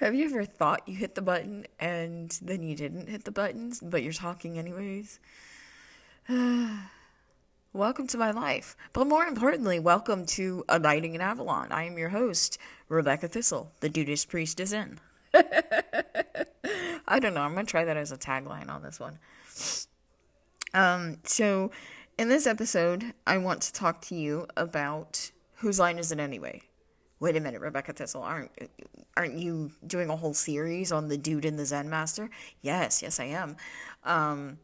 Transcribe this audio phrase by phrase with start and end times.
[0.00, 3.80] Have you ever thought you hit the button and then you didn't hit the buttons,
[3.82, 5.20] but you're talking anyways?
[7.74, 8.78] welcome to my life.
[8.94, 11.70] But more importantly, welcome to A Nighting in Avalon.
[11.70, 12.56] I am your host,
[12.88, 13.72] Rebecca Thistle.
[13.80, 14.98] The Dude's Priest is in.
[15.34, 17.42] I don't know.
[17.42, 19.18] I'm going to try that as a tagline on this one.
[20.72, 21.72] Um, so,
[22.16, 26.62] in this episode, I want to talk to you about whose line is it anyway?
[27.20, 28.50] Wait a minute, Rebecca Thistle, aren't
[29.16, 32.30] aren't you doing a whole series on the dude in the Zen Master?
[32.62, 33.56] Yes, yes, I am.
[34.04, 34.58] Um,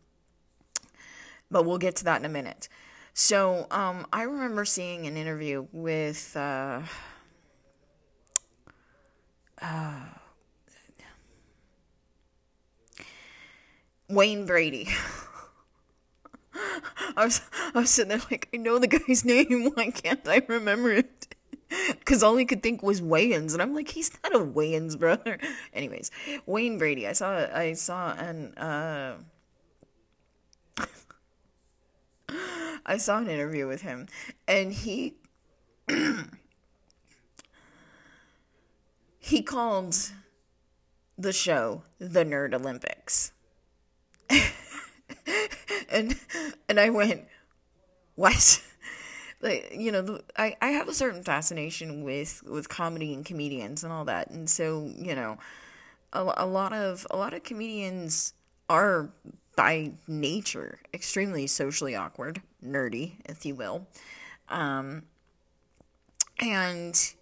[1.50, 2.68] but we'll get to that in a minute.
[3.14, 6.82] So, um, I remember seeing an interview with uh,
[9.60, 10.00] uh,
[14.08, 14.88] Wayne Brady.
[17.16, 17.40] I was
[17.74, 19.70] I was sitting there like I know the guy's name.
[19.74, 21.35] Why can't I remember it?
[21.98, 25.38] Because all he could think was Wayans, and I'm like, he's not a Wayans brother.
[25.74, 26.10] Anyways,
[26.46, 27.06] Wayne Brady.
[27.06, 29.16] I saw I saw an uh,
[32.86, 34.06] I saw an interview with him,
[34.46, 35.14] and he
[39.18, 39.96] he called
[41.18, 43.32] the show the Nerd Olympics.
[45.88, 46.18] and
[46.68, 47.24] and I went,
[48.14, 48.62] what?
[49.46, 53.84] Like you know, the, I I have a certain fascination with with comedy and comedians
[53.84, 55.38] and all that, and so you know,
[56.12, 58.34] a, a lot of a lot of comedians
[58.68, 59.10] are
[59.56, 63.86] by nature extremely socially awkward, nerdy, if you will,
[64.48, 65.02] um,
[66.38, 67.14] and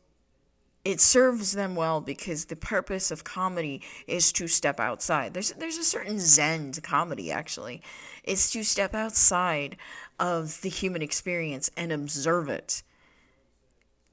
[0.85, 5.33] it serves them well because the purpose of comedy is to step outside.
[5.33, 7.83] There's there's a certain zen to comedy actually.
[8.23, 9.77] It's to step outside
[10.21, 12.83] of the human experience and observe it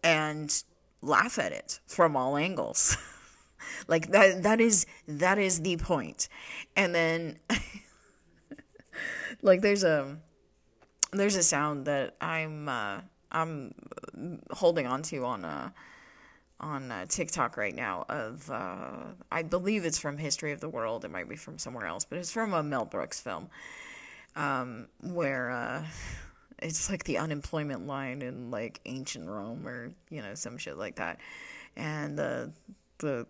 [0.04, 0.64] and
[1.02, 2.98] laugh at it from all angles.
[3.88, 6.30] like that that is that is the point.
[6.76, 7.40] And then
[9.42, 10.18] like there's a
[11.12, 13.74] there's a sound that I'm uh, I'm
[14.52, 15.74] holding on to on a
[16.62, 21.04] on uh, TikTok right now of uh, I believe it's from History of the World.
[21.04, 23.50] It might be from somewhere else, but it's from a Mel Brooks film
[24.36, 25.86] um, where uh,
[26.60, 30.96] it's like the unemployment line in like ancient Rome or you know some shit like
[30.96, 31.20] that,
[31.76, 32.52] and the
[33.00, 33.26] the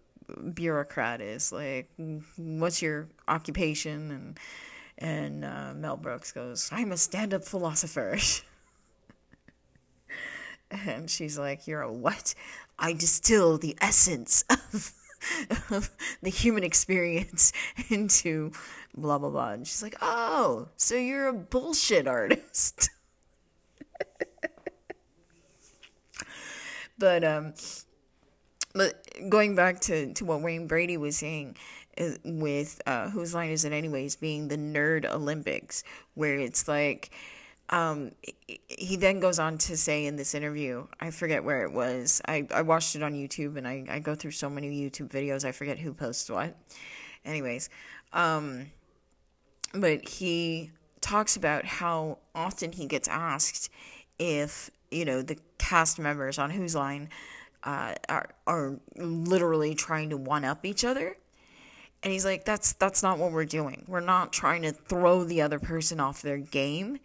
[0.54, 1.90] bureaucrat is like,
[2.38, 4.40] "What's your occupation?" and
[4.98, 8.18] and uh, Mel Brooks goes, "I'm a stand-up philosopher."
[10.86, 12.34] And she's like, You're a what?
[12.82, 14.94] I distill the essence of,
[15.70, 15.90] of
[16.22, 17.54] the human experience
[17.90, 18.52] into
[18.96, 19.52] blah, blah, blah.
[19.52, 22.90] And she's like, Oh, so you're a bullshit artist.
[26.98, 27.54] but, um,
[28.74, 31.56] but going back to, to what Wayne Brady was saying,
[31.98, 37.12] uh, with uh, whose line is it anyways being the nerd olympics where it's like
[37.72, 38.12] um,
[38.68, 42.22] he then goes on to say in this interview, I forget where it was.
[42.28, 45.46] I, I watched it on YouTube and I, I go through so many YouTube videos,
[45.46, 46.56] I forget who posts what.
[47.24, 47.70] Anyways,
[48.12, 48.68] um,
[49.74, 53.70] but he talks about how often he gets asked
[54.20, 57.10] if, you know, the cast members on Whose Line
[57.64, 61.16] uh, are, are literally trying to one up each other.
[62.04, 63.86] And he's like, that's that's not what we're doing.
[63.88, 66.98] We're not trying to throw the other person off their game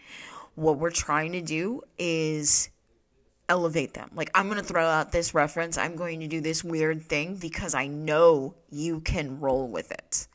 [0.56, 2.70] what we're trying to do is
[3.48, 4.10] elevate them.
[4.14, 5.78] Like, I'm going to throw out this reference.
[5.78, 10.26] I'm going to do this weird thing because I know you can roll with it.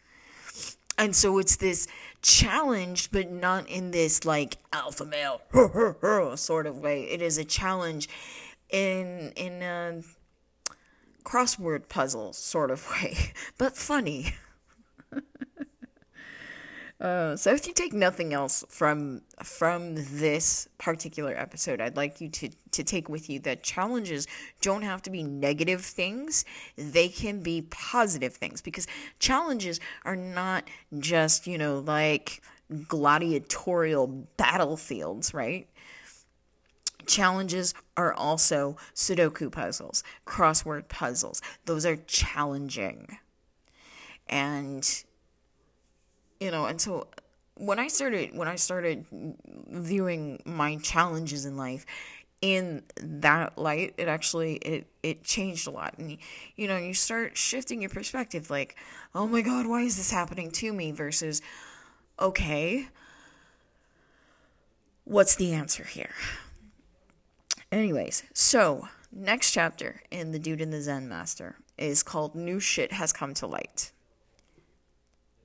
[0.98, 1.88] And so it's this
[2.22, 5.42] challenge, but not in this like alpha male
[6.38, 7.04] sort of way.
[7.04, 8.08] It is a challenge
[8.70, 10.02] in in a
[11.24, 14.36] crossword puzzle sort of way, but funny.
[17.02, 22.30] Uh, so if you take nothing else from from this particular episode, I'd like you
[22.30, 24.28] to to take with you that challenges
[24.62, 26.46] don't have to be negative things;
[26.76, 28.86] they can be positive things because
[29.18, 30.66] challenges are not
[31.00, 32.44] just you know like
[32.88, 34.06] gladiatorial
[34.38, 35.68] battlefields, right?
[37.08, 41.42] Challenges are also Sudoku puzzles, crossword puzzles.
[41.66, 43.18] Those are challenging,
[44.30, 45.04] and
[46.42, 47.08] you know, and so
[47.56, 49.06] when I started when I started
[49.70, 51.86] viewing my challenges in life
[52.42, 55.94] in that light, it actually it it changed a lot.
[56.00, 56.18] And
[56.56, 58.76] you know, you start shifting your perspective like,
[59.14, 61.44] "Oh my god, why is this happening to me?" versus
[62.20, 62.88] okay,
[65.04, 66.16] what's the answer here?
[67.72, 72.94] Anyways, so next chapter in The Dude and the Zen Master is called New Shit
[72.94, 73.92] Has Come to Light.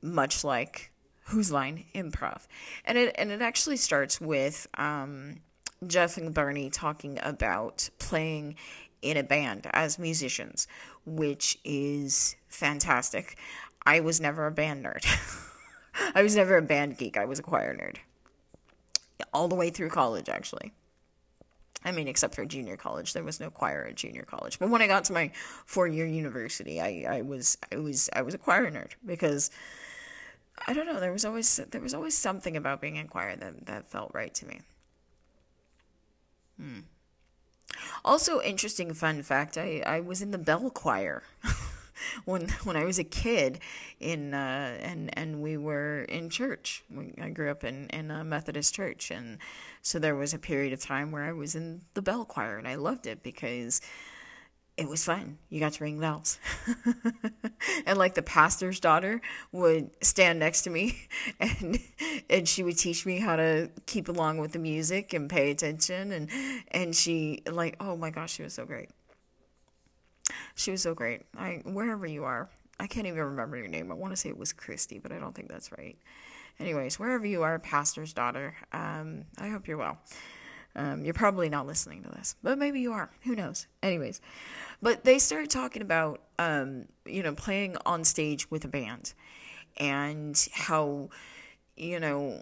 [0.07, 0.91] Much like
[1.27, 2.47] Whose Line Improv.
[2.85, 5.41] And it and it actually starts with um,
[5.87, 8.57] Jeff and Bernie talking about playing
[9.03, 10.67] in a band as musicians,
[11.05, 13.37] which is fantastic.
[13.85, 15.05] I was never a band nerd.
[16.15, 17.17] I was never a band geek.
[17.17, 17.97] I was a choir nerd.
[19.33, 20.73] All the way through college, actually.
[21.85, 24.59] I mean, except for junior college, there was no choir at junior college.
[24.59, 25.31] But when I got to my
[25.67, 29.51] four-year university, I, I was I was I was a choir nerd because
[30.67, 31.01] I don't know.
[31.01, 34.35] There was always there was always something about being in choir that that felt right
[34.35, 34.61] to me.
[36.59, 36.81] Hmm.
[38.05, 41.23] Also, interesting fun fact: I I was in the bell choir.
[42.25, 43.61] when when I was a kid
[44.01, 46.85] in uh, and and we were in church.
[47.21, 49.39] I grew up in in a Methodist church, and
[49.83, 52.69] so there was a period of time where I was in the bell choir, and
[52.69, 53.81] I loved it because
[54.77, 55.39] it was fun.
[55.49, 56.39] You got to ring bells.
[57.87, 60.99] and like the pastor's daughter would stand next to me
[61.41, 61.79] and
[62.29, 66.13] and she would teach me how to keep along with the music and pay attention
[66.13, 66.31] and
[66.73, 68.91] and she like oh my gosh, she was so great.
[70.55, 71.23] She was so great.
[71.37, 73.91] I wherever you are, I can't even remember your name.
[73.91, 75.97] I want to say it was Christy, but I don't think that's right.
[76.59, 79.99] Anyways, wherever you are, pastor's daughter, um, I hope you're well.
[80.77, 83.11] Um, you're probably not listening to this, but maybe you are.
[83.25, 83.67] Who knows?
[83.83, 84.21] Anyways,
[84.83, 89.15] but they started talking about, um, you know, playing on stage with a band
[89.79, 91.09] and how,
[91.77, 92.39] you know,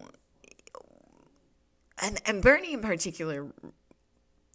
[2.03, 3.47] and and Bernie in particular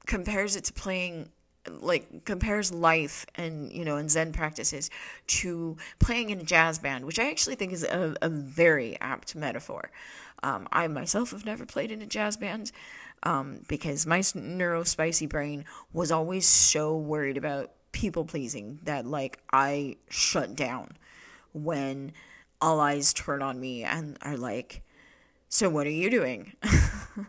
[0.06, 1.30] compares it to playing
[1.70, 4.90] like compares life and you know and zen practices
[5.28, 9.36] to playing in a jazz band which i actually think is a, a very apt
[9.36, 9.92] metaphor
[10.42, 12.72] um, i myself have never played in a jazz band
[13.24, 19.96] um, because my neurospicy brain was always so worried about people pleasing that like i
[20.10, 20.92] shut down
[21.54, 22.12] when
[22.62, 24.84] all eyes turn on me and are like
[25.48, 26.54] so what are you doing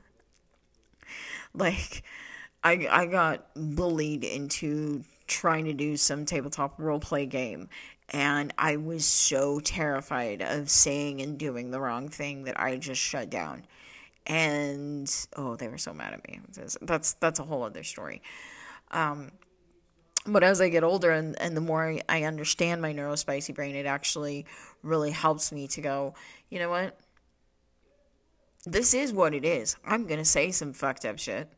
[1.54, 2.02] like
[2.62, 7.69] I I got bullied into trying to do some tabletop role play game
[8.10, 13.00] and I was so terrified of saying and doing the wrong thing that I just
[13.00, 13.64] shut down.
[14.26, 16.40] And oh, they were so mad at me.
[16.82, 18.22] That's that's a whole other story.
[18.90, 19.32] Um,
[20.26, 23.75] but as I get older and, and the more I, I understand my neurospicy brain,
[23.75, 24.46] it actually
[24.82, 26.14] really helps me to go,
[26.50, 26.99] you know what?
[28.67, 29.76] This is what it is.
[29.84, 31.49] I'm going to say some fucked up shit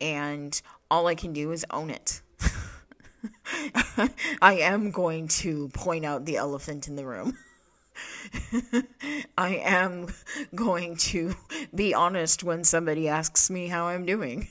[0.00, 0.60] and
[0.90, 2.20] all I can do is own it.
[4.42, 7.38] I am going to point out the elephant in the room.
[9.38, 10.08] I am
[10.54, 11.34] going to
[11.74, 14.48] be honest when somebody asks me how I'm doing.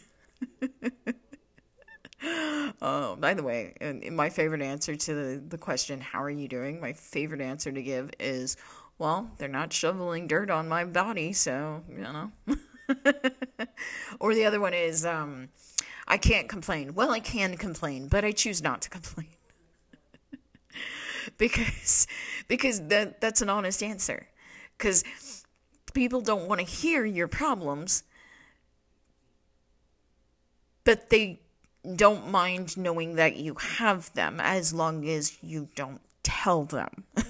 [2.82, 3.74] oh, by the way,
[4.12, 6.80] my favorite answer to the, the question, How are you doing?
[6.80, 8.58] My favorite answer to give is,
[8.98, 12.32] Well, they're not shoveling dirt on my body, so, you know.
[14.20, 15.50] or the other one is um,
[16.08, 16.94] I can't complain.
[16.94, 19.30] Well, I can complain, but I choose not to complain.
[21.38, 22.08] because
[22.48, 24.28] because that that's an honest answer.
[24.78, 25.04] Cuz
[25.94, 28.04] people don't want to hear your problems,
[30.84, 31.40] but they
[31.96, 37.06] don't mind knowing that you have them as long as you don't tell them.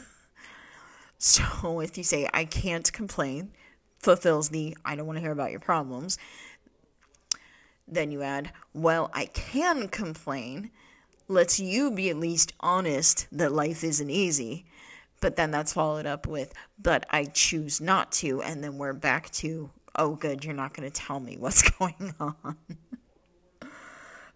[1.18, 3.52] so if you say I can't complain,
[4.00, 6.18] fulfills the I don't want to hear about your problems.
[7.88, 10.72] Then you add, well, I can complain,
[11.32, 14.66] lets you be at least honest that life isn't easy.
[15.22, 18.42] But then that's followed up with, but I choose not to.
[18.42, 22.14] And then we're back to, oh, good, you're not going to tell me what's going
[22.20, 22.58] on.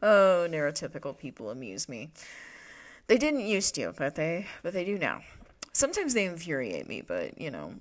[0.01, 2.11] oh, neurotypical people amuse me.
[3.07, 5.21] They didn't used to, but they but they do now.
[5.73, 7.73] Sometimes they infuriate me, but you know,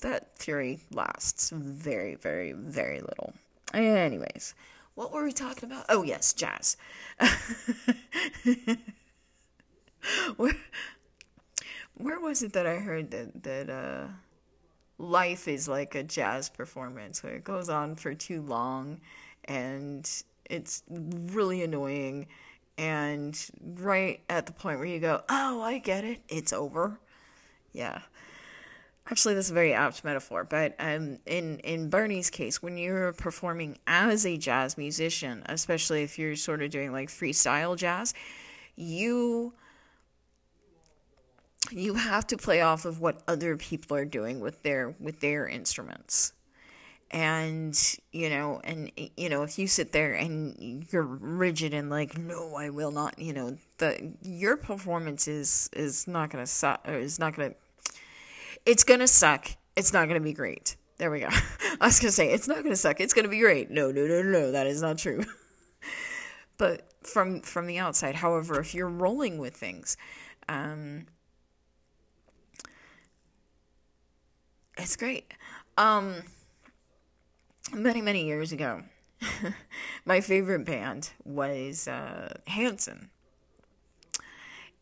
[0.00, 3.32] that fury lasts very, very, very little.
[3.74, 4.54] Anyways,
[5.00, 5.86] what were we talking about?
[5.88, 6.76] Oh, yes, jazz.
[10.36, 10.52] where,
[11.96, 14.08] where was it that I heard that, that uh,
[14.98, 19.00] life is like a jazz performance where it goes on for too long
[19.46, 20.06] and
[20.50, 22.26] it's really annoying?
[22.76, 23.42] And
[23.76, 27.00] right at the point where you go, oh, I get it, it's over.
[27.72, 28.02] Yeah.
[29.08, 30.44] Actually, that's a very apt metaphor.
[30.44, 36.18] But um, in in Bernie's case, when you're performing as a jazz musician, especially if
[36.18, 38.14] you're sort of doing like freestyle jazz,
[38.76, 39.52] you
[41.70, 45.46] you have to play off of what other people are doing with their with their
[45.48, 46.32] instruments.
[47.10, 52.16] and you know and you know if you sit there and you're rigid and like
[52.16, 57.18] no i will not you know the your performance is is not gonna suck is
[57.18, 57.52] not gonna
[58.70, 59.50] it's gonna suck.
[59.76, 60.76] It's not gonna be great.
[60.98, 61.28] There we go.
[61.80, 63.00] I was gonna say it's not gonna suck.
[63.00, 63.70] It's gonna be great.
[63.70, 65.24] No no no no that is not true.
[66.58, 69.96] But from from the outside however if you're rolling with things
[70.46, 71.06] um
[74.76, 75.32] it's great.
[75.78, 76.22] Um
[77.72, 78.82] many, many years ago,
[80.04, 83.10] my favorite band was uh, Hanson.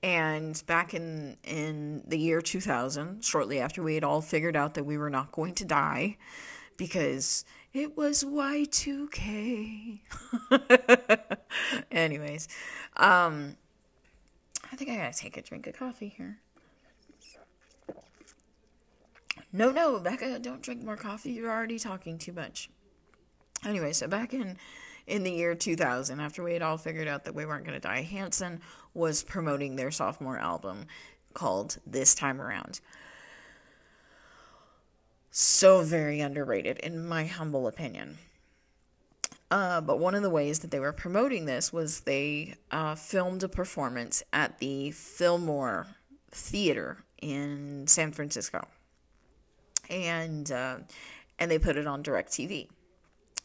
[0.03, 4.85] And back in in the year 2000, shortly after we had all figured out that
[4.85, 6.17] we were not going to die
[6.77, 10.01] because it was Y2K.
[11.91, 12.49] Anyways,
[12.97, 13.57] um
[14.71, 16.39] I think I got to take a drink of coffee here.
[19.53, 21.33] No, no, Becca, don't drink more coffee.
[21.33, 22.69] You're already talking too much.
[23.65, 24.57] Anyway, so back in
[25.07, 27.81] in the year 2000, after we had all figured out that we weren't going to
[27.81, 28.61] die, Hanson
[28.99, 30.87] was promoting their sophomore album
[31.33, 32.81] called This Time Around.
[35.31, 38.19] So very underrated, in my humble opinion.
[39.51, 43.43] Uh, but one of the ways that they were promoting this was they uh, filmed
[43.43, 45.87] a performance at the Fillmore
[46.31, 48.67] Theater in San Francisco,
[49.89, 50.79] and uh,
[51.39, 52.69] and they put it on Directv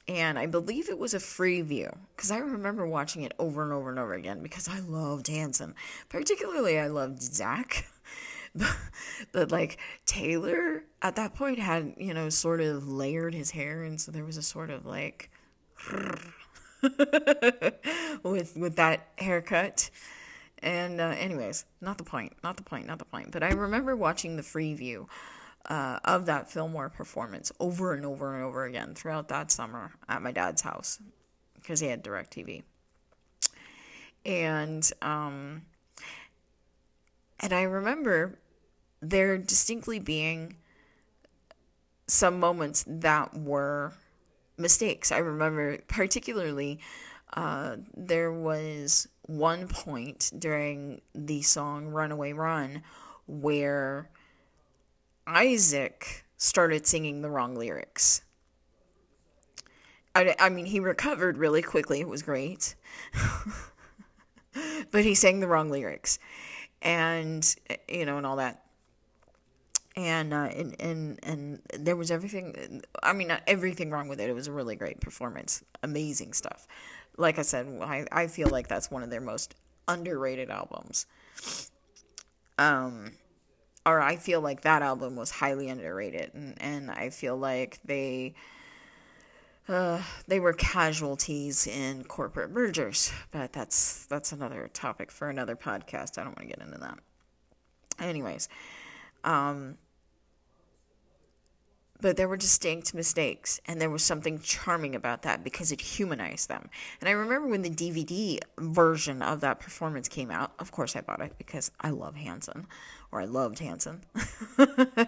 [0.07, 3.71] and I believe it was a free view because I remember watching it over and
[3.71, 5.75] over and over again because I loved Hanson.
[6.09, 7.87] Particularly, I loved Zach.
[9.31, 13.99] But, like Taylor at that point had, you know, sort of layered his hair, and
[13.99, 15.31] so there was a sort of like
[18.23, 19.89] with with that haircut.
[20.59, 23.31] And uh, anyways, not the point, not the point, not the point.
[23.31, 25.07] But I remember watching the free view
[25.69, 30.21] uh, of that Fillmore performance over and over and over again throughout that summer at
[30.21, 30.99] my dad's house
[31.55, 32.63] because he had DirecTV.
[34.25, 35.63] And um,
[37.39, 38.39] and I remember
[39.01, 40.55] there distinctly being
[42.07, 43.93] some moments that were
[44.57, 45.11] mistakes.
[45.11, 46.79] I remember particularly
[47.33, 52.83] uh, there was one point during the song Runaway Run
[53.27, 54.09] where
[55.25, 58.21] Isaac started singing the wrong lyrics.
[60.15, 62.01] I, I mean, he recovered really quickly.
[62.01, 62.75] It was great.
[64.91, 66.19] but he sang the wrong lyrics.
[66.81, 67.55] And,
[67.87, 68.61] you know, and all that.
[69.95, 74.29] And, uh, and, and, and there was everything, I mean, not everything wrong with it.
[74.29, 75.63] It was a really great performance.
[75.83, 76.67] Amazing stuff.
[77.17, 79.55] Like I said, I, I feel like that's one of their most
[79.87, 81.05] underrated albums.
[82.57, 83.11] Um,
[83.85, 88.33] or I feel like that album was highly underrated, and, and I feel like they
[89.67, 93.11] uh, they were casualties in corporate mergers.
[93.31, 96.17] But that's that's another topic for another podcast.
[96.17, 96.99] I don't want to get into that.
[97.99, 98.49] Anyways,
[99.23, 99.77] um,
[102.03, 106.49] but there were distinct mistakes and there was something charming about that because it humanized
[106.49, 106.69] them.
[106.99, 111.01] And i remember when the dvd version of that performance came out of course i
[111.01, 112.67] bought it because i love hanson
[113.11, 114.01] or i loved hanson.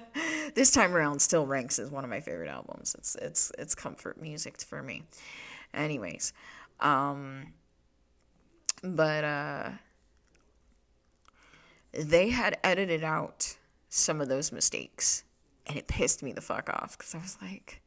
[0.56, 2.96] This time around still ranks as one of my favorite albums.
[2.98, 5.04] It's it's it's comfort music for me.
[5.74, 6.32] Anyways
[6.80, 7.54] um
[8.82, 9.70] but uh
[11.92, 13.58] they had edited out
[13.90, 15.26] some of those mistakes
[15.68, 17.82] and it pissed me the fuck off because I was like,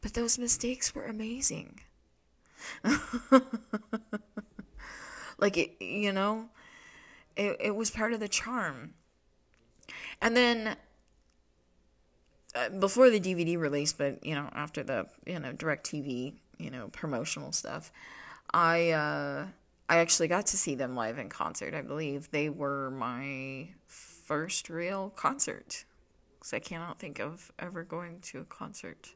[0.00, 1.80] but those mistakes were amazing.
[5.38, 6.48] like, it, you know,
[7.36, 8.94] it, it was part of the charm.
[10.22, 10.76] And then
[12.54, 16.88] uh, before the DVD release, but, you know, after the, you know, DirecTV, you know,
[16.88, 17.92] promotional stuff,
[18.52, 19.46] I, uh,
[19.88, 22.30] I actually got to see them live in concert, I believe.
[22.30, 25.84] They were my first real concert
[26.46, 29.14] because I cannot think of ever going to a concert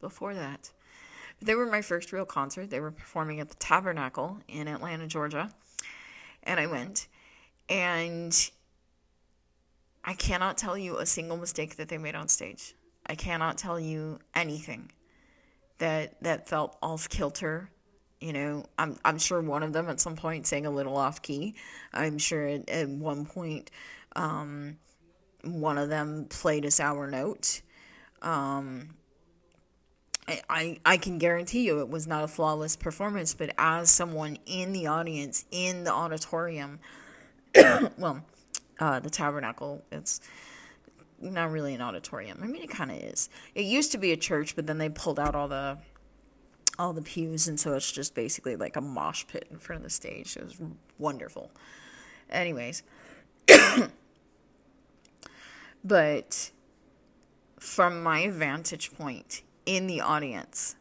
[0.00, 0.72] before that.
[1.38, 2.70] But they were my first real concert.
[2.70, 5.50] They were performing at the Tabernacle in Atlanta, Georgia.
[6.42, 7.06] And I went.
[7.68, 8.50] And
[10.04, 12.74] I cannot tell you a single mistake that they made on stage.
[13.06, 14.90] I cannot tell you anything
[15.78, 17.70] that that felt off kilter.
[18.20, 21.22] You know, I'm I'm sure one of them at some point sang a little off
[21.22, 21.54] key.
[21.92, 23.70] I'm sure at, at one point
[24.16, 24.78] um,
[25.44, 27.62] one of them played a sour note.
[28.20, 28.90] Um,
[30.48, 34.72] I, I, can guarantee you it was not a flawless performance, but as someone in
[34.72, 36.78] the audience, in the auditorium,
[37.98, 38.24] well,
[38.78, 40.20] uh, the tabernacle, it's
[41.20, 42.38] not really an auditorium.
[42.42, 43.28] I mean, it kind of is.
[43.56, 45.78] It used to be a church, but then they pulled out all the
[46.78, 49.84] all the pews, and so it's just basically like a mosh pit in front of
[49.84, 50.36] the stage.
[50.36, 50.56] It was
[50.98, 51.50] wonderful.
[52.30, 52.82] Anyways,
[55.84, 56.50] but
[57.58, 60.76] from my vantage point in the audience,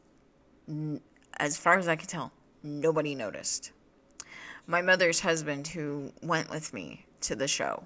[1.37, 2.31] as far as I could tell,
[2.63, 3.71] nobody noticed.
[4.67, 7.83] My mother's husband, who went with me to the show,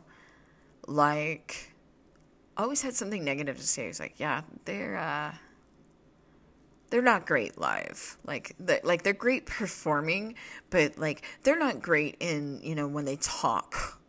[0.88, 1.74] like,
[2.57, 3.88] always had something negative to say.
[3.88, 5.34] He's like, "Yeah, they're uh,
[6.89, 8.17] they're not great live.
[8.25, 10.36] Like, like they're great performing,
[10.69, 14.00] but like they're not great in you know when they talk."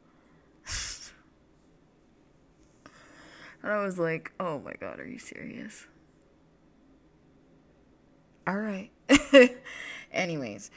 [3.67, 5.87] And I was like, "Oh my god, are you serious?"
[8.47, 8.91] All right.
[10.13, 10.71] Anyways,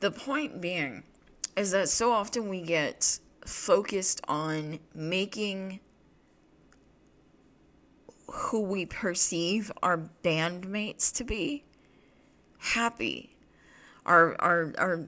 [0.00, 1.04] the point being
[1.56, 5.78] is that so often we get focused on making
[8.28, 11.62] who we perceive our bandmates to be
[12.58, 13.36] happy.
[14.04, 15.06] Our our our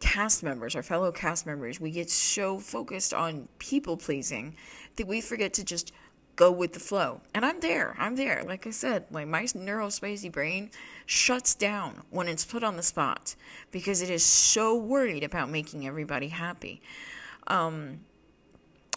[0.00, 4.56] cast members, our fellow cast members, we get so focused on people pleasing
[4.96, 5.92] that we forget to just
[6.36, 7.20] go with the flow.
[7.32, 7.94] And I'm there.
[7.98, 8.42] I'm there.
[8.44, 10.70] Like I said, like my neurospicy brain
[11.06, 13.34] shuts down when it's put on the spot
[13.70, 16.80] because it is so worried about making everybody happy.
[17.46, 18.00] Um,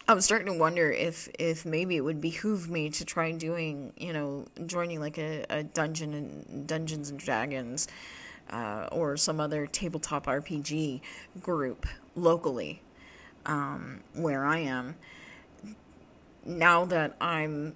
[0.10, 4.14] I'm starting to wonder if if maybe it would behoove me to try doing, you
[4.14, 7.90] know, joining like a, a dungeon and Dungeons and Dragons
[8.50, 11.02] uh, or some other tabletop RPG
[11.42, 12.82] group locally
[13.46, 14.96] um, where I am.
[16.48, 17.76] Now that I'm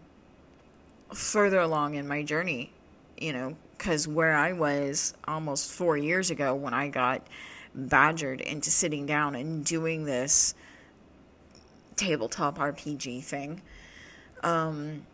[1.14, 2.72] further along in my journey,
[3.18, 7.28] you know, because where I was almost four years ago when I got
[7.76, 10.56] badgered into sitting down and doing this
[11.96, 13.62] tabletop RPG thing.
[14.44, 15.06] Um,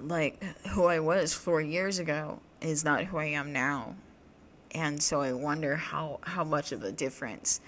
[0.00, 3.94] like who I was four years ago is not who I am now.
[4.74, 7.60] And so I wonder how, how much of a difference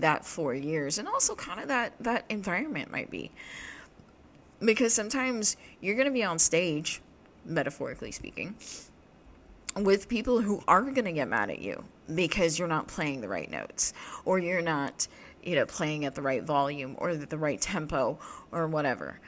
[0.00, 3.30] that four years and also kind of that, that environment might be.
[4.60, 7.00] Because sometimes you're going to be on stage,
[7.44, 8.54] metaphorically speaking,
[9.76, 13.28] with people who are going to get mad at you because you're not playing the
[13.28, 13.94] right notes
[14.24, 15.06] or you're not
[15.42, 18.18] you know, playing at the right volume or the right tempo
[18.52, 19.20] or whatever.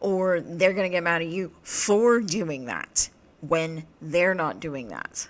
[0.00, 4.88] Or they're going to get mad at you for doing that when they're not doing
[4.88, 5.28] that.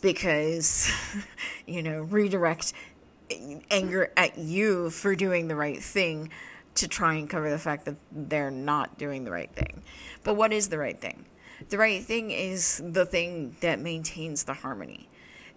[0.00, 0.90] Because,
[1.66, 2.72] you know, redirect
[3.70, 6.30] anger at you for doing the right thing
[6.76, 9.82] to try and cover the fact that they're not doing the right thing.
[10.22, 11.24] But what is the right thing?
[11.68, 15.08] The right thing is the thing that maintains the harmony,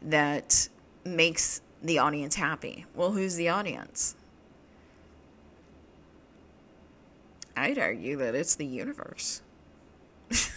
[0.04, 0.70] that
[1.04, 2.86] makes the audience happy.
[2.94, 4.16] Well, who's the audience?
[7.56, 9.42] I'd argue that it's the universe.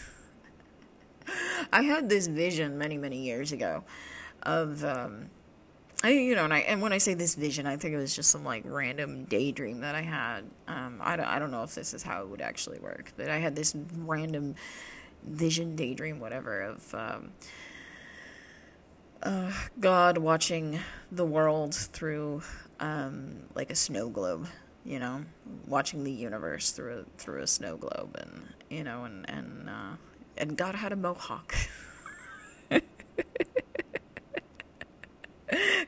[1.73, 3.85] I had this vision many, many years ago
[4.42, 5.31] of, um,
[6.02, 8.16] I, you know, and I, and when I say this vision, I think it was
[8.16, 10.44] just some like random daydream that I had.
[10.66, 13.28] Um, I don't, I don't know if this is how it would actually work, but
[13.28, 14.54] I had this random
[15.24, 17.32] vision, daydream, whatever, of, um,
[19.22, 20.78] uh, God watching
[21.12, 22.42] the world through
[22.78, 24.46] um, like a snow globe,
[24.84, 25.24] you know,
[25.66, 29.96] watching the universe through a, through a snow globe, and you know, and and uh,
[30.38, 31.54] and God had a mohawk.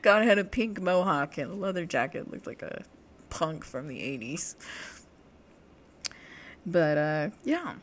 [0.03, 2.83] God had a pink mohawk and a leather jacket, looked like a
[3.31, 4.55] punk from the '80s.
[6.65, 7.73] But uh, yeah,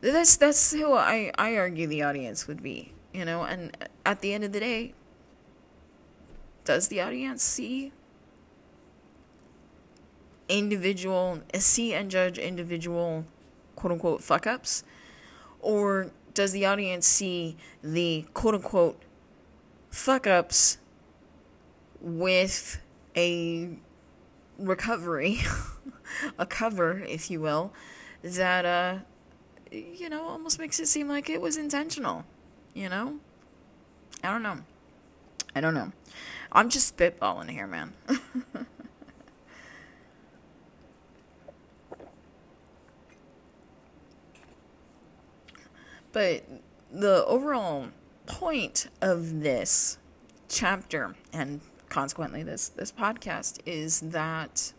[0.00, 4.34] that's that's who I I argue the audience would be you know, and at the
[4.34, 4.92] end of the day,
[6.64, 7.90] does the audience see
[10.50, 13.24] individual, see and judge individual
[13.74, 14.84] quote unquote fuck ups?
[15.60, 19.00] Or does the audience see the quote unquote
[19.90, 20.78] fuck ups
[22.00, 22.80] with
[23.16, 23.70] a
[24.58, 25.40] recovery,
[26.38, 27.72] a cover, if you will,
[28.22, 28.98] that, uh,
[29.70, 32.24] you know, almost makes it seem like it was intentional?
[32.74, 33.18] You know?
[34.22, 34.58] I don't know.
[35.54, 35.92] I don't know.
[36.52, 37.92] I'm just spitballing here, man.
[46.12, 46.44] but
[46.92, 47.88] the overall
[48.26, 49.98] point of this
[50.48, 54.72] chapter and consequently this this podcast is that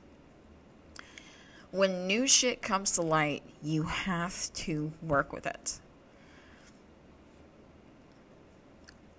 [1.71, 5.79] when new shit comes to light, you have to work with it.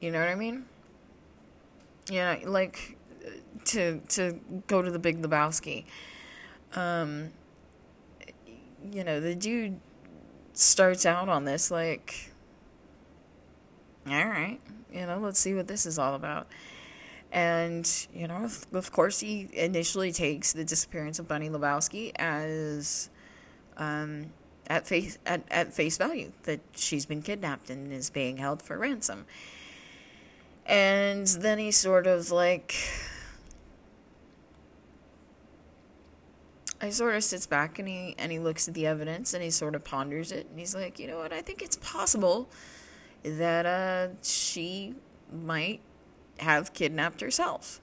[0.01, 0.65] You know what I mean?
[2.11, 2.97] Yeah, like
[3.67, 5.85] to to go to the Big Lebowski.
[6.75, 7.31] Um,
[8.93, 9.81] you know, the dude
[10.53, 12.33] starts out on this like,
[14.13, 14.61] all right,
[14.93, 16.49] you know, let's see what this is all about.
[17.31, 23.11] And, you know, of, course, he initially takes the disappearance of Bunny Lebowski as
[23.77, 24.33] um,
[24.69, 28.79] at face at, at face value that she's been kidnapped and is being held for
[28.79, 29.27] ransom.
[30.67, 32.75] And then he sort of like
[36.81, 39.51] I sort of sits back and he and he looks at the evidence and he
[39.51, 42.51] sort of ponders it and he's like, you know what, I think it's possible
[43.23, 44.95] that uh, she
[45.33, 45.81] might
[46.39, 47.81] have kidnapped herself.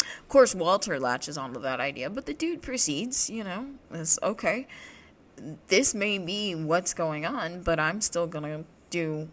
[0.00, 4.66] Of course, Walter latches onto that idea, but the dude proceeds, you know, is okay.
[5.68, 9.28] This may be what's going on, but I'm still gonna do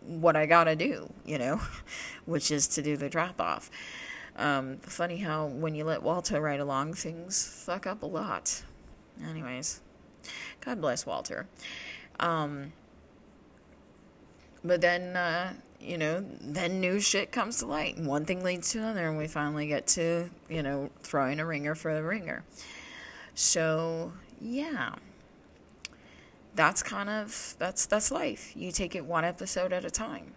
[0.00, 1.60] what I gotta do, you know,
[2.24, 3.70] which is to do the drop off.
[4.36, 8.62] Um, funny how when you let Walter ride along, things fuck up a lot.
[9.28, 9.80] Anyways,
[10.60, 11.46] God bless Walter.
[12.18, 12.72] Um,
[14.64, 17.96] but then, uh, you know, then new shit comes to light.
[17.96, 21.46] And one thing leads to another, and we finally get to, you know, throwing a
[21.46, 22.44] ringer for the ringer.
[23.34, 24.94] So, yeah.
[26.54, 28.52] That's kind of that's that's life.
[28.54, 30.34] You take it one episode at a time.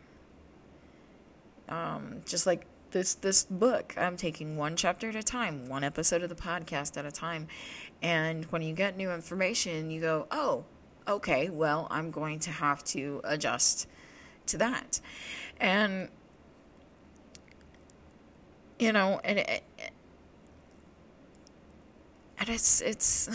[1.68, 3.94] Um, just like this this book.
[3.98, 7.48] I'm taking one chapter at a time, one episode of the podcast at a time.
[8.02, 10.64] And when you get new information, you go, "Oh,
[11.06, 13.88] okay, well, I'm going to have to adjust
[14.48, 15.00] to that."
[15.60, 16.10] And
[18.80, 19.64] you know, and it,
[22.40, 23.30] and it's it's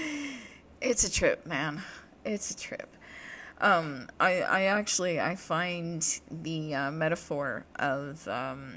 [0.80, 1.82] it's a trip, man.
[2.24, 2.96] It's a trip.
[3.60, 8.74] Um, I, I actually I find the uh, metaphor of um,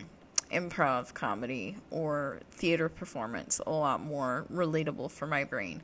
[0.52, 5.82] improv comedy or theater performance a lot more relatable for my brain.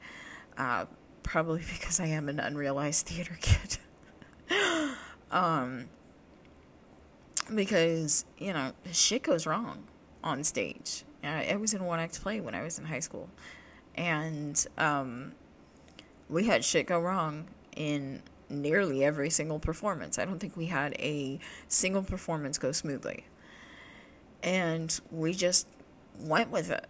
[0.57, 0.85] Uh,
[1.23, 3.77] probably because I am an unrealized theater kid.
[5.31, 5.89] um,
[7.53, 9.87] because you know shit goes wrong
[10.23, 11.03] on stage.
[11.23, 13.29] I was in one act play when I was in high school,
[13.95, 15.33] and um,
[16.29, 20.19] we had shit go wrong in nearly every single performance.
[20.19, 23.25] I don't think we had a single performance go smoothly.
[24.43, 25.67] And we just
[26.19, 26.87] went with it,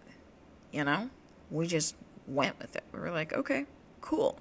[0.72, 1.10] you know?
[1.50, 2.84] We just went with it.
[2.92, 3.66] We were like, okay,
[4.00, 4.38] cool.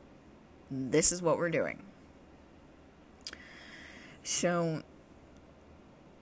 [0.69, 1.83] This is what we're doing.
[4.23, 4.83] So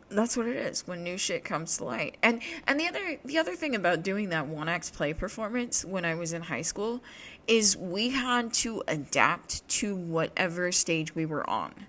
[0.09, 2.17] that's what it is when new shit comes to light.
[2.21, 6.05] And and the other the other thing about doing that one act play performance when
[6.05, 7.01] I was in high school
[7.47, 11.87] is we had to adapt to whatever stage we were on.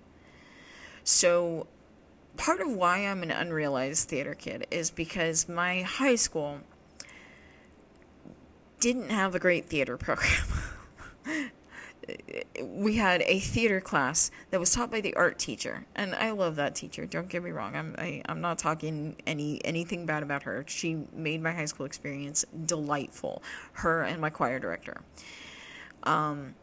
[1.03, 1.67] So
[2.37, 6.59] part of why I'm an unrealized theater kid is because my high school
[8.79, 10.45] didn't have a great theater program.
[12.63, 16.55] we had a theater class that was taught by the art teacher, and I love
[16.55, 17.05] that teacher.
[17.05, 17.75] Don't get me wrong.
[17.75, 20.63] I'm I, am i am not talking any anything bad about her.
[20.67, 23.43] She made my high school experience delightful.
[23.73, 25.01] Her and my choir director.
[26.03, 26.55] Um,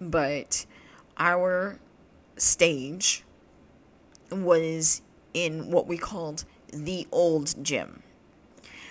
[0.00, 0.66] but
[1.18, 1.78] our
[2.36, 3.24] stage
[4.30, 8.02] was in what we called the old gym.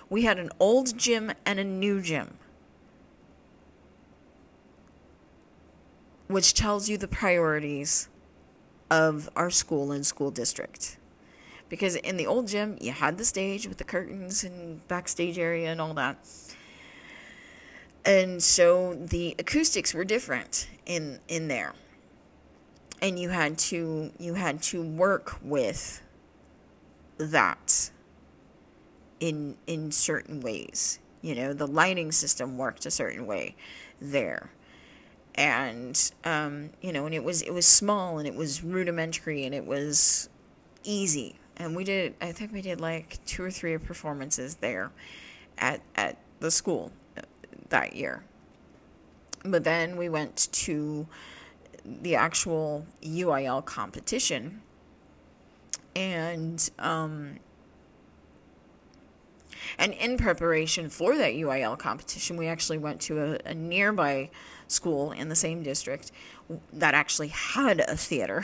[0.09, 2.37] We had an old gym and a new gym
[6.27, 8.09] which tells you the priorities
[8.89, 10.97] of our school and school district.
[11.69, 15.71] Because in the old gym, you had the stage with the curtains and backstage area
[15.71, 16.17] and all that.
[18.05, 21.73] And so the acoustics were different in in there.
[23.01, 26.01] And you had to you had to work with
[27.17, 27.89] that
[29.19, 30.99] in in certain ways.
[31.21, 33.55] You know, the lighting system worked a certain way
[34.01, 34.51] there
[35.35, 39.55] and um, you know, and it was it was small and it was rudimentary and
[39.55, 40.29] it was
[40.83, 41.35] easy.
[41.57, 44.91] And we did, I think we did like two or three performances there
[45.57, 47.21] at at the school uh,
[47.69, 48.23] that year.
[49.45, 51.07] But then we went to
[51.85, 54.61] the actual UIL competition,
[55.95, 57.39] and um,
[59.77, 64.29] and in preparation for that UIL competition, we actually went to a, a nearby
[64.67, 66.11] school in the same district
[66.71, 68.43] that actually had a theater.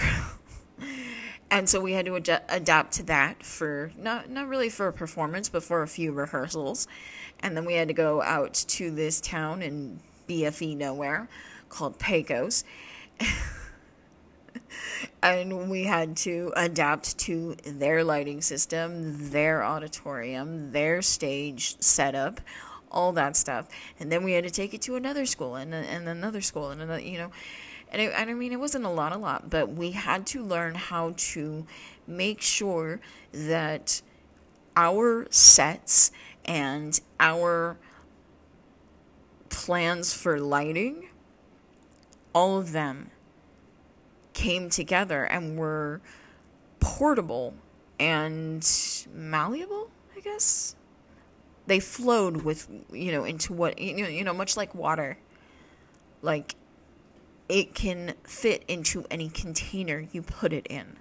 [1.51, 4.93] and so we had to ad- adapt to that for not not really for a
[4.93, 6.87] performance, but for a few rehearsals.
[7.39, 11.27] And then we had to go out to this town in BFE nowhere
[11.69, 12.63] called Pecos.
[15.21, 22.41] and we had to adapt to their lighting system, their auditorium, their stage setup,
[22.91, 23.67] all that stuff.
[23.99, 26.81] And then we had to take it to another school and, and another school and
[26.81, 27.31] another, you know.
[27.91, 30.43] And, it, and I mean, it wasn't a lot, a lot, but we had to
[30.43, 31.65] learn how to
[32.07, 32.99] make sure
[33.31, 34.01] that
[34.75, 36.11] our sets
[36.45, 37.77] and our
[39.49, 41.09] plans for lighting,
[42.33, 43.11] all of them
[44.33, 46.01] came together and were
[46.79, 47.53] portable
[47.99, 48.65] and
[49.13, 50.75] malleable, I guess.
[51.69, 55.17] They flowed with, you know, into what, you know, you know, much like water.
[56.21, 56.55] Like,
[57.47, 60.97] it can fit into any container you put it in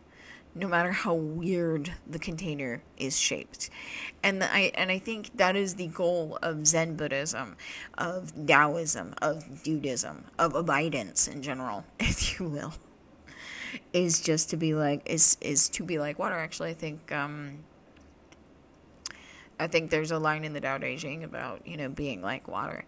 [0.55, 3.71] no matter how weird the container is shaped.
[4.23, 7.57] And I and I think that is the goal of Zen Buddhism,
[7.97, 12.75] of Taoism, of Buddhism, of abidance in general, if you will.
[13.93, 16.35] Is just to be like is is to be like water.
[16.35, 17.59] Actually, I think um,
[19.59, 22.49] I think there's a line in the Tao Te Ching about you know being like
[22.49, 22.85] water,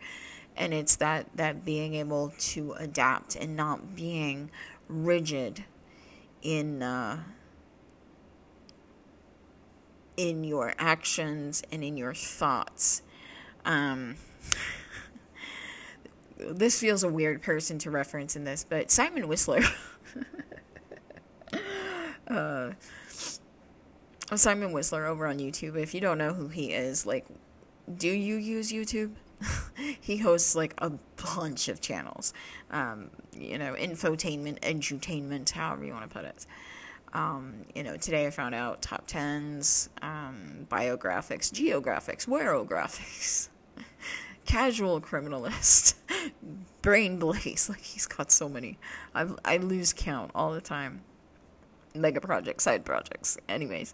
[0.57, 4.51] and it's that that being able to adapt and not being
[4.89, 5.65] rigid
[6.43, 7.23] in uh,
[10.17, 13.03] in your actions and in your thoughts.
[13.65, 14.17] Um,
[16.39, 19.63] this feels a weird person to reference in this, but Simon Whistler.
[22.29, 22.71] uh,
[24.37, 25.77] Simon Whistler over on YouTube.
[25.77, 27.27] If you don't know who he is, like,
[27.97, 29.13] do you use YouTube?
[30.01, 30.91] he hosts like a
[31.35, 32.33] bunch of channels.
[32.71, 36.47] Um, you know, infotainment, edutainment, however you want to put it.
[37.13, 43.49] Um, you know, today I found out top tens, um, biographics, geographics, warographics,
[44.45, 45.95] casual criminalist,
[46.83, 47.69] brain blaze.
[47.69, 48.79] Like he's got so many.
[49.15, 51.03] I I lose count all the time.
[51.97, 53.37] Mega projects, side projects.
[53.49, 53.93] Anyways,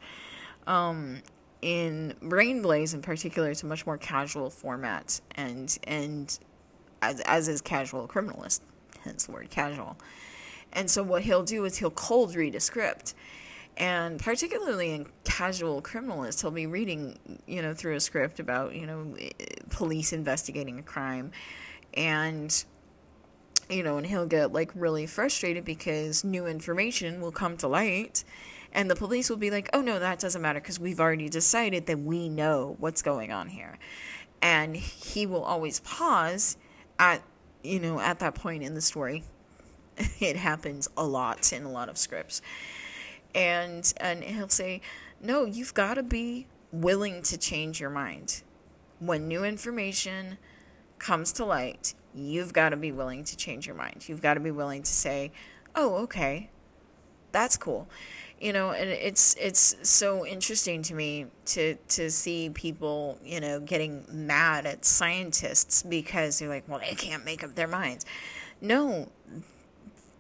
[0.66, 1.22] um,
[1.62, 6.38] in Brain Blaze in particular, it's a much more casual format, and and
[7.02, 8.61] as as is casual criminalist,
[9.02, 9.96] hence the word casual.
[10.72, 13.14] And so what he'll do is he'll cold read a script.
[13.79, 18.87] And particularly in casual criminalist, he'll be reading, you know, through a script about, you
[18.87, 19.14] know,
[19.70, 21.31] police investigating a crime.
[21.94, 22.64] And
[23.68, 28.22] you know, and he'll get like really frustrated because new information will come to light
[28.76, 31.86] and the police will be like, "Oh no, that doesn't matter because we've already decided
[31.86, 33.78] that we know what's going on here."
[34.40, 36.56] And he will always pause
[36.98, 37.22] at
[37.64, 39.24] you know, at that point in the story
[40.20, 42.42] it happens a lot in a lot of scripts.
[43.34, 44.80] And and he'll say,
[45.20, 48.42] "No, you've got to be willing to change your mind.
[48.98, 50.38] When new information
[50.98, 54.08] comes to light, you've got to be willing to change your mind.
[54.08, 55.32] You've got to be willing to say,
[55.74, 56.50] "Oh, okay.
[57.32, 57.88] That's cool."
[58.40, 63.61] You know, and it's it's so interesting to me to to see people, you know,
[63.61, 68.05] getting mad at scientists because they're like, "Well, they can't make up their minds."
[68.61, 69.09] No,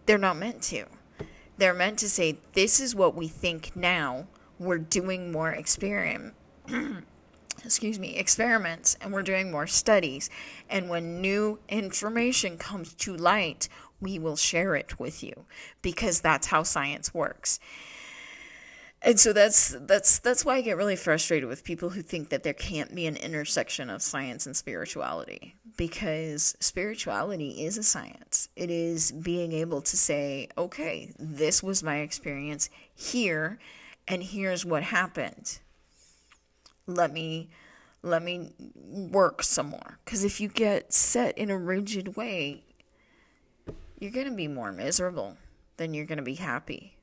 [0.06, 0.86] they're not meant to.
[1.58, 4.26] They're meant to say, this is what we think now.
[4.58, 6.34] We're doing more experiment.
[7.64, 10.30] excuse me, experiments and we're doing more studies.
[10.68, 13.68] And when new information comes to light,
[14.00, 15.44] we will share it with you
[15.82, 17.58] because that's how science works
[19.06, 22.42] and so that's that's that's why I get really frustrated with people who think that
[22.42, 28.48] there can't be an intersection of science and spirituality because spirituality is a science.
[28.56, 33.60] It is being able to say, okay, this was my experience here
[34.08, 35.60] and here's what happened.
[36.88, 37.48] Let me
[38.02, 42.64] let me work some more cuz if you get set in a rigid way,
[44.00, 45.38] you're going to be more miserable
[45.76, 46.95] than you're going to be happy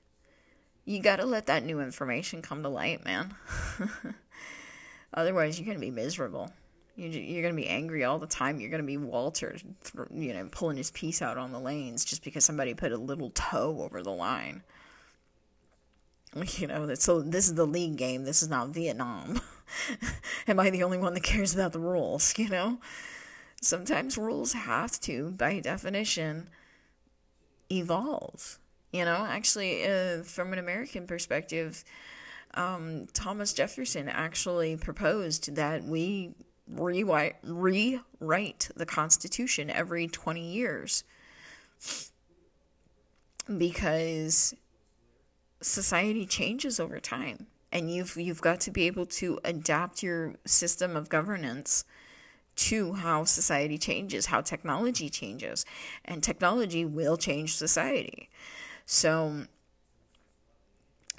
[0.85, 3.35] you got to let that new information come to light, man.
[5.13, 6.51] Otherwise, you're going to be miserable.
[6.95, 8.59] You're going to be angry all the time.
[8.59, 9.55] You're going to be Walter,
[10.13, 13.31] you know, pulling his piece out on the lanes just because somebody put a little
[13.31, 14.63] toe over the line.
[16.57, 18.23] You know, so this is the league game.
[18.23, 19.39] This is not Vietnam.
[20.47, 22.33] Am I the only one that cares about the rules?
[22.39, 22.79] You know,
[23.61, 26.49] sometimes rules have to, by definition,
[27.71, 28.57] evolve
[28.93, 31.83] you know, actually, uh, from an American perspective,
[32.53, 36.31] um, Thomas Jefferson actually proposed that we
[36.67, 41.03] rewrite, rewrite the Constitution every 20 years
[43.57, 44.53] because
[45.59, 50.95] society changes over time and you've you've got to be able to adapt your system
[50.95, 51.83] of governance
[52.55, 55.65] to how society changes, how technology changes,
[56.05, 58.29] and technology will change society.
[58.85, 59.45] So,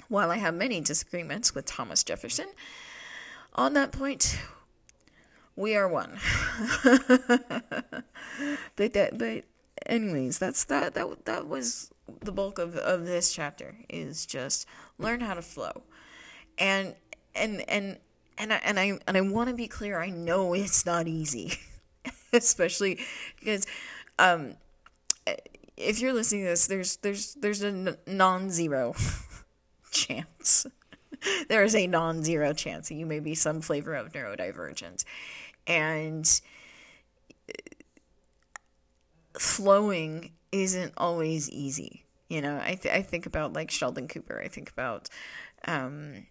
[0.07, 2.47] while I have many disagreements with Thomas Jefferson
[3.53, 4.37] on that point,
[5.55, 6.19] we are one.
[8.75, 9.43] but that, but
[9.85, 10.93] anyways, that's that.
[10.93, 13.77] That that was the bulk of of this chapter.
[13.89, 15.83] Is just learn how to flow,
[16.57, 16.95] and
[17.35, 17.97] and and
[18.37, 19.99] and I and I and I want to be clear.
[19.99, 21.53] I know it's not easy,
[22.33, 22.99] especially
[23.39, 23.65] because
[24.19, 24.55] um,
[25.77, 28.93] if you're listening to this, there's there's there's a non-zero
[29.91, 30.65] chance.
[31.49, 35.03] there is a non-zero chance that you may be some flavor of neurodivergent,
[35.67, 36.41] and
[39.37, 42.03] flowing isn't always easy.
[42.29, 44.41] You know, I th- I think about like Sheldon Cooper.
[44.43, 45.09] I think about
[45.67, 46.25] um,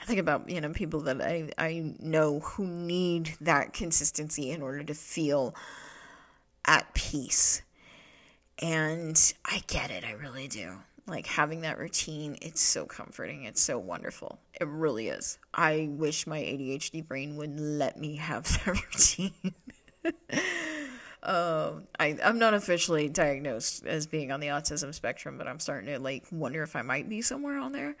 [0.00, 4.62] I think about you know people that I I know who need that consistency in
[4.62, 5.54] order to feel
[6.70, 7.62] at peace.
[8.62, 10.76] And I get it, I really do.
[11.06, 13.42] Like having that routine, it's so comforting.
[13.44, 14.38] It's so wonderful.
[14.60, 15.38] It really is.
[15.52, 19.54] I wish my ADHD brain would let me have that routine.
[21.22, 25.92] Um, I I'm not officially diagnosed as being on the autism spectrum, but I'm starting
[25.92, 27.94] to like wonder if I might be somewhere on there.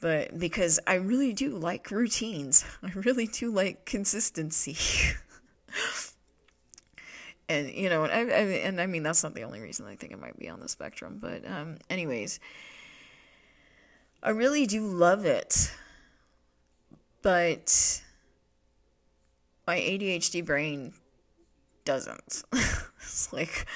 [0.00, 4.76] But because I really do like routines, I really do like consistency.
[7.48, 9.96] And you know, and I, I, and I mean that's not the only reason I
[9.96, 12.40] think it might be on the spectrum, but um, anyways,
[14.22, 15.72] I really do love it,
[17.22, 18.02] but
[19.66, 20.92] my ADHD brain
[21.84, 22.42] doesn't.
[23.00, 23.66] it's like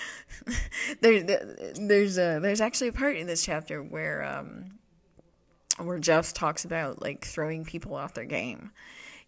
[1.00, 4.78] there, there's a there's actually a part in this chapter where um
[5.78, 8.72] where Jeff talks about like throwing people off their game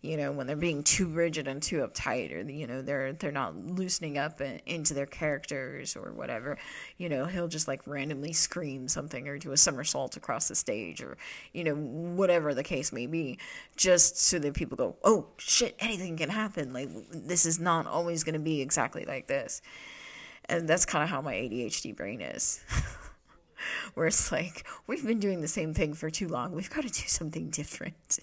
[0.05, 3.33] you know when they're being too rigid and too uptight or you know they're they're
[3.33, 6.59] not loosening up into their characters or whatever
[6.99, 11.03] you know he'll just like randomly scream something or do a somersault across the stage
[11.03, 11.17] or
[11.53, 13.39] you know whatever the case may be
[13.77, 16.73] just so that people go oh shit anything can happen.
[16.73, 19.63] Like this is not always going to be exactly like this.
[20.47, 22.63] And that's kind of how my ADHD brain is.
[23.95, 26.53] Where it's like we've been doing the same thing for too long.
[26.53, 28.19] We've got to do something different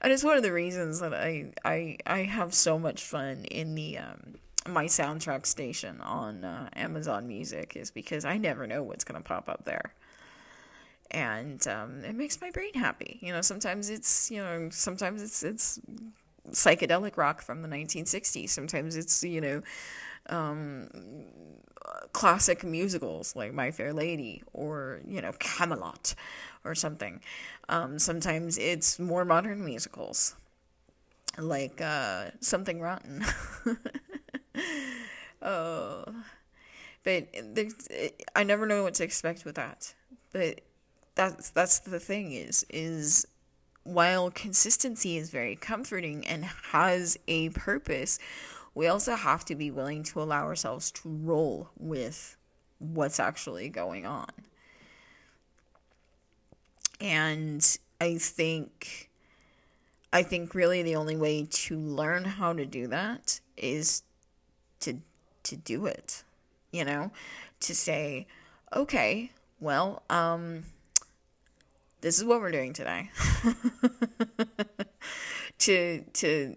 [0.00, 3.74] and it's one of the reasons that I I I have so much fun in
[3.74, 4.34] the um
[4.68, 9.48] my soundtrack station on uh, Amazon Music is because I never know what's gonna pop
[9.48, 9.94] up there,
[11.10, 13.18] and um, it makes my brain happy.
[13.22, 15.80] You know, sometimes it's you know sometimes it's it's
[16.50, 18.50] psychedelic rock from the 1960s.
[18.50, 19.62] Sometimes it's you know
[20.28, 20.88] um,
[22.12, 26.14] classic musicals like My Fair Lady or you know Camelot
[26.64, 27.20] or something.
[27.68, 30.34] Um, sometimes it's more modern musicals,
[31.38, 33.24] like uh, Something Rotten.
[35.42, 36.04] oh,
[37.02, 37.28] but
[38.34, 39.94] I never know what to expect with that.
[40.32, 40.60] But
[41.14, 43.26] that's that's the thing is is
[43.82, 48.18] while consistency is very comforting and has a purpose,
[48.74, 52.36] we also have to be willing to allow ourselves to roll with
[52.78, 54.28] what's actually going on.
[57.00, 59.10] And I think
[60.12, 64.02] I think really the only way to learn how to do that is
[64.80, 64.98] to
[65.44, 66.24] to do it.
[66.72, 67.12] You know,
[67.60, 68.26] to say,
[68.74, 70.64] "Okay, well, um
[72.00, 73.10] this is what we're doing today."
[75.58, 76.56] to to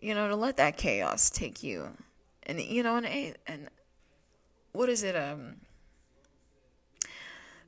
[0.00, 1.96] you know, to let that chaos take you.
[2.42, 3.68] And you know, and and
[4.72, 5.56] what is it um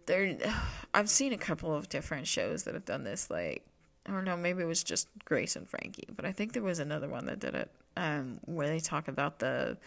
[0.06, 0.36] there
[0.94, 3.64] I've seen a couple of different shows that have done this like
[4.06, 6.78] I don't know, maybe it was just Grace and Frankie, but I think there was
[6.78, 9.78] another one that did it um, where they talk about the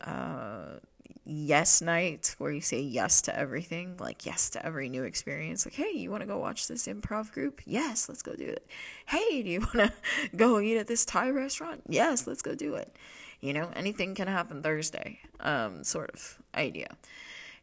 [0.00, 0.78] uh,
[1.24, 5.66] yes night where you say yes to everything, like yes to every new experience.
[5.66, 7.62] Like, hey, you want to go watch this improv group?
[7.66, 8.66] Yes, let's go do it.
[9.06, 11.82] Hey, do you want to go eat at this Thai restaurant?
[11.88, 12.94] Yes, let's go do it.
[13.40, 16.96] You know, anything can happen Thursday, um, sort of idea.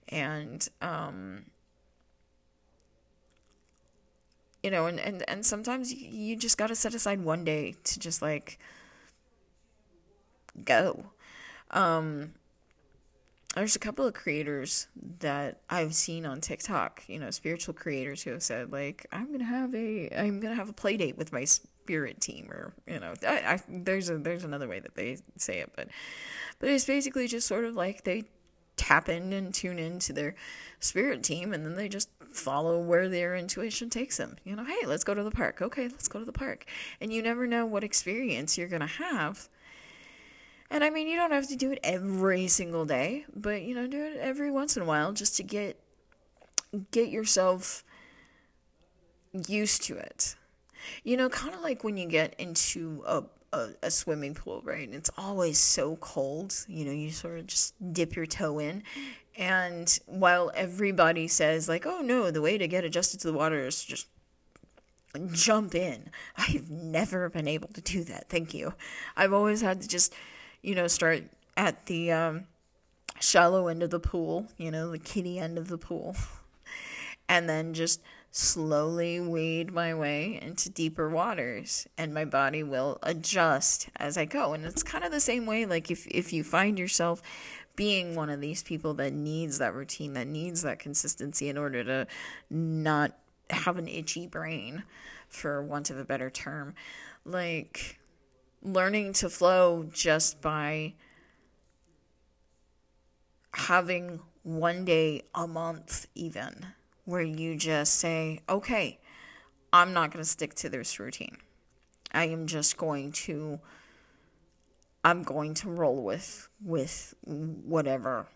[0.09, 1.45] And, um,
[4.63, 7.99] you know, and, and, and sometimes you, just got to set aside one day to
[7.99, 8.59] just like
[10.63, 11.05] go.
[11.71, 12.33] Um,
[13.55, 14.87] there's a couple of creators
[15.19, 19.43] that I've seen on TikTok, you know, spiritual creators who have said like, I'm gonna
[19.43, 23.13] have a, I'm gonna have a play date with my spirit team, or you know,
[23.27, 25.87] I, I, there's a there's another way that they say it, but,
[26.59, 28.25] but it's basically just sort of like they
[28.77, 30.35] tap in and tune into their
[30.79, 34.37] spirit team, and then they just follow where their intuition takes them.
[34.43, 35.61] You know, hey, let's go to the park.
[35.61, 36.65] Okay, let's go to the park.
[37.01, 39.49] And you never know what experience you're going to have.
[40.71, 43.87] And I mean, you don't have to do it every single day, but you know,
[43.87, 45.79] do it every once in a while just to get
[46.91, 47.83] get yourself
[49.47, 50.35] used to it.
[51.03, 54.87] You know, kind of like when you get into a, a, a, swimming pool, right?
[54.87, 56.55] And it's always so cold.
[56.67, 58.83] You know, you sort of just dip your toe in.
[59.39, 63.65] And while everybody says, like, oh no, the way to get adjusted to the water
[63.65, 64.07] is just
[65.31, 68.27] jump in, I've never been able to do that.
[68.27, 68.73] Thank you.
[69.15, 70.13] I've always had to just,
[70.61, 71.23] you know, start
[71.55, 72.47] at the um,
[73.21, 76.17] shallow end of the pool, you know, the kiddie end of the pool,
[77.29, 83.89] and then just slowly wade my way into deeper waters and my body will adjust
[83.95, 84.53] as I go.
[84.53, 87.21] And it's kind of the same way like if if you find yourself
[87.79, 91.81] being one of these people that needs that routine, that needs that consistency in order
[91.81, 92.05] to
[92.49, 93.17] not
[93.49, 94.83] have an itchy brain
[95.29, 96.75] for want of a better term,
[97.23, 97.97] like
[98.61, 100.93] learning to flow just by
[103.53, 106.65] having one day a month even
[107.05, 108.99] where you just say, okay,
[109.71, 111.37] I'm not going to stick to this routine.
[112.11, 113.61] I am just going to
[115.03, 118.27] I'm going to roll with with whatever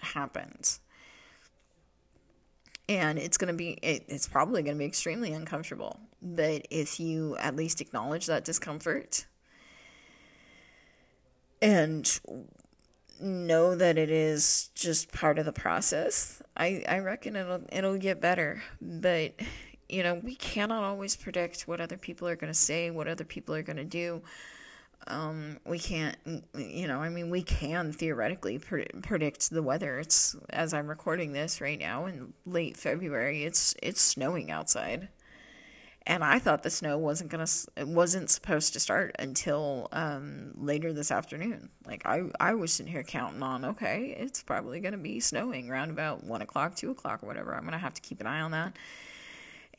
[0.00, 0.80] happens.
[2.88, 6.98] And it's going to be it, it's probably going to be extremely uncomfortable, but if
[6.98, 9.26] you at least acknowledge that discomfort
[11.62, 12.20] and
[13.20, 18.20] know that it is just part of the process, I, I reckon it'll it'll get
[18.20, 18.62] better.
[18.80, 19.34] But
[19.88, 23.24] you know, we cannot always predict what other people are going to say, what other
[23.24, 24.22] people are going to do.
[25.06, 26.16] Um, we can't,
[26.54, 29.98] you know, I mean, we can theoretically pre- predict the weather.
[29.98, 33.44] It's as I'm recording this right now in late February.
[33.44, 35.08] It's it's snowing outside
[36.06, 37.46] and I thought the snow wasn't gonna
[37.76, 41.70] it wasn't supposed to start until um, later this afternoon.
[41.86, 45.90] Like I I was sitting here counting on okay, it's probably gonna be snowing around
[45.90, 47.54] about one o'clock, two o'clock, or whatever.
[47.54, 48.76] I'm gonna have to keep an eye on that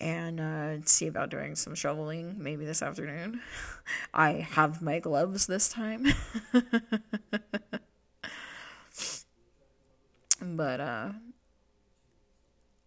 [0.03, 3.39] and uh, see about doing some shoveling maybe this afternoon.
[4.13, 6.07] I have my gloves this time.
[10.41, 11.09] but uh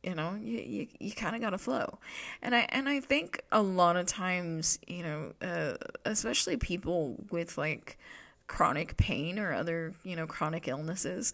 [0.03, 1.99] you know you you, you kind of got to flow
[2.43, 5.73] and i and i think a lot of times you know uh,
[6.05, 7.99] especially people with like
[8.47, 11.33] chronic pain or other you know chronic illnesses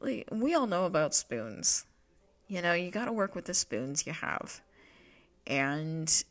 [0.00, 1.86] like we all know about spoons
[2.48, 4.60] you know you got to work with the spoons you have
[5.46, 6.24] and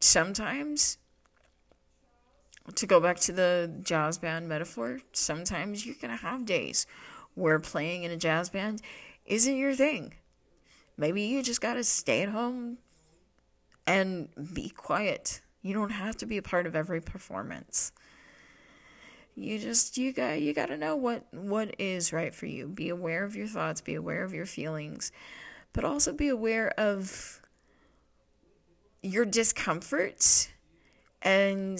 [0.00, 0.98] sometimes
[2.74, 6.86] to go back to the jazz band metaphor sometimes you're going to have days
[7.34, 8.80] where playing in a jazz band
[9.26, 10.14] isn't your thing.
[10.96, 12.78] Maybe you just got to stay at home
[13.86, 15.40] and be quiet.
[15.62, 17.92] You don't have to be a part of every performance.
[19.34, 22.68] You just you got you got to know what what is right for you.
[22.68, 25.10] Be aware of your thoughts, be aware of your feelings,
[25.72, 27.40] but also be aware of
[29.04, 30.48] your discomfort
[31.20, 31.78] and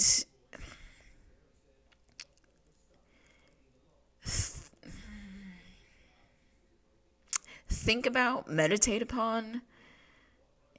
[7.70, 9.62] think about, meditate upon,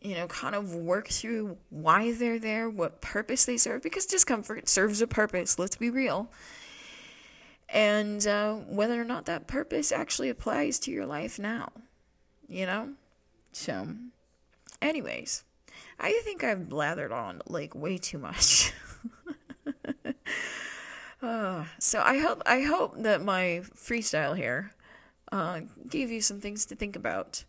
[0.02, 4.70] you know, kind of work through why they're there, what purpose they serve, because discomfort
[4.70, 6.32] serves a purpose, let's be real.
[7.70, 11.72] And uh, whether or not that purpose actually applies to your life now,
[12.48, 12.89] you know?
[13.52, 13.88] So,
[14.80, 15.43] anyways,
[16.00, 18.74] I think I've blathered on like way too much.
[21.22, 24.72] uh, so I hope I hope that my freestyle here
[25.32, 27.43] uh, gave you some things to think about.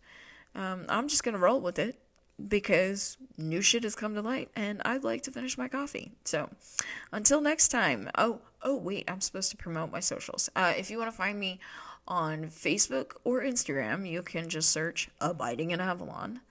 [0.55, 1.99] Um, I'm just gonna roll with it
[2.47, 6.11] because new shit has come to light and I'd like to finish my coffee.
[6.23, 6.49] So
[7.11, 8.09] until next time.
[8.17, 10.49] Oh, oh wait, I'm supposed to promote my socials.
[10.55, 11.59] Uh, if you want to find me
[12.07, 16.41] on Facebook or Instagram, you can just search Abiding in Avalon.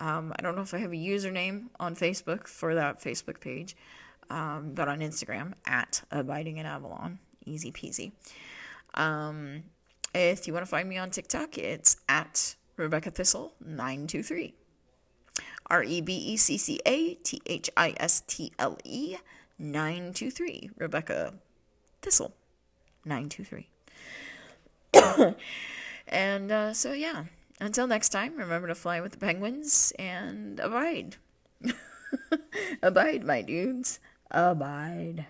[0.00, 3.76] Um, I don't know if I have a username on Facebook for that Facebook page,
[4.30, 8.12] um, but on Instagram at Abiding in Avalon, easy peasy.
[8.94, 9.62] Um,
[10.14, 14.54] if you want to find me on TikTok, it's at Rebecca Thistle 923.
[15.66, 19.16] R E B E C C A T H I S T L E
[19.58, 20.70] 923.
[20.78, 21.34] Rebecca
[22.02, 22.34] Thistle
[23.04, 23.68] 923.
[26.08, 27.24] and uh, so, yeah,
[27.60, 31.16] until next time, remember to fly with the penguins and abide.
[32.82, 34.00] abide, my dudes.
[34.30, 35.26] Abide.